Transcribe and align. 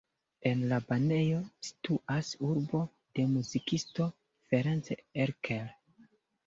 En 0.51 0.61
la 0.71 0.79
banejo 0.91 1.41
situas 1.67 2.31
arbo 2.49 2.81
de 3.19 3.29
muzikisto 3.37 4.11
Ferenc 4.49 4.95
Erkel. 5.29 5.71